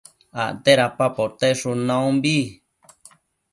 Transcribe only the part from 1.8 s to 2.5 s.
naumbi